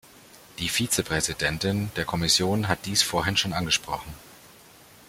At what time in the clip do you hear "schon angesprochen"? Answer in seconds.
3.37-4.11